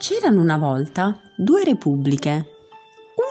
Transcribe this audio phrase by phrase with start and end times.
[0.00, 2.46] C'erano una volta due repubbliche.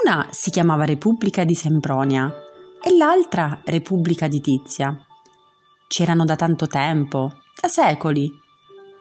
[0.04, 2.32] Una si chiamava Repubblica di Sempronia
[2.80, 4.95] e l'altra Repubblica di Tizia.
[5.88, 8.32] C'erano da tanto tempo, da secoli,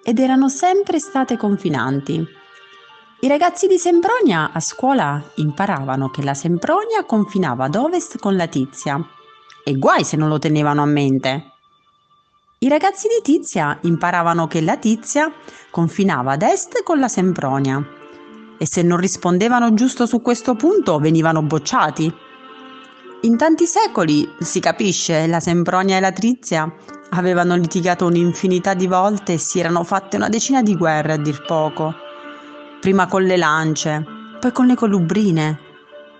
[0.03, 2.26] ed erano sempre state confinanti.
[3.21, 8.46] I ragazzi di Sempronia a scuola imparavano che la Sempronia confinava ad ovest con la
[8.46, 8.98] Tizia
[9.62, 11.58] e guai se non lo tenevano a mente.
[12.61, 15.33] I ragazzi di Tizia imparavano che la Tizia
[15.71, 17.80] confinava ad est con la Sempronia
[18.59, 22.13] e se non rispondevano giusto su questo punto venivano bocciati.
[23.21, 26.69] In tanti secoli, si capisce, la Sempronia e la Trizia
[27.11, 31.41] avevano litigato un'infinità di volte e si erano fatte una decina di guerre a dir
[31.47, 31.95] poco.
[32.80, 34.05] Prima con le lance,
[34.41, 35.61] poi con le colubrine,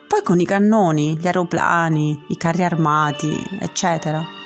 [0.07, 4.38] poi con i cannoni, gli aeroplani, i carri armati, eccetera.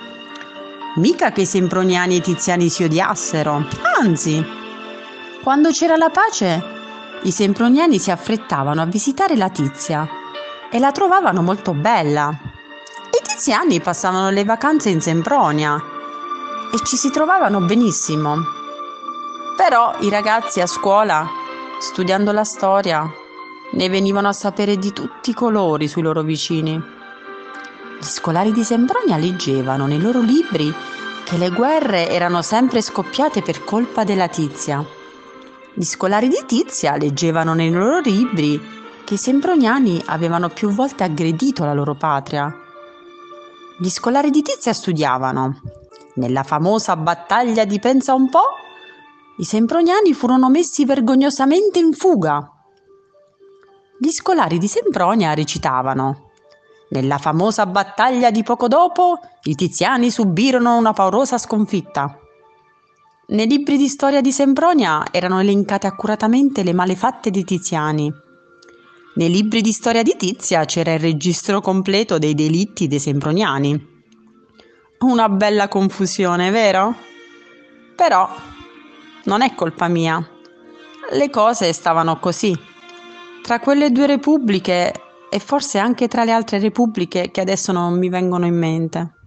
[0.96, 3.66] Mica che i semproniani e i tiziani si odiassero,
[3.98, 4.44] anzi,
[5.42, 6.62] quando c'era la pace,
[7.22, 10.06] i semproniani si affrettavano a visitare la tizia
[10.70, 12.30] e la trovavano molto bella.
[12.30, 15.82] I tiziani passavano le vacanze in Sempronia
[16.74, 18.36] e ci si trovavano benissimo.
[19.56, 21.26] Però i ragazzi a scuola,
[21.80, 23.10] studiando la storia,
[23.72, 27.00] ne venivano a sapere di tutti i colori sui loro vicini.
[27.98, 30.74] Gli scolari di Sempronia leggevano nei loro libri
[31.24, 34.84] che le guerre erano sempre scoppiate per colpa della Tizia.
[35.74, 38.60] Gli scolari di Tizia leggevano nei loro libri
[39.04, 42.54] che i semproniani avevano più volte aggredito la loro patria.
[43.78, 45.60] Gli scolari di Tizia studiavano.
[46.14, 48.56] Nella famosa battaglia di Pensa un po',
[49.38, 52.50] i semproniani furono messi vergognosamente in fuga.
[53.98, 56.31] Gli scolari di Sempronia recitavano
[56.92, 62.18] nella famosa battaglia di poco dopo, i tiziani subirono una paurosa sconfitta.
[63.28, 68.12] Nei libri di storia di Sempronia erano elencate accuratamente le malefatte dei tiziani.
[69.14, 73.90] Nei libri di storia di Tizia c'era il registro completo dei delitti dei semproniani.
[75.00, 76.94] Una bella confusione, vero?
[77.96, 78.28] Però
[79.24, 80.22] non è colpa mia.
[81.10, 82.54] Le cose stavano così.
[83.42, 84.92] Tra quelle due repubbliche
[85.32, 89.21] e forse anche tra le altre repubbliche che adesso non mi vengono in mente.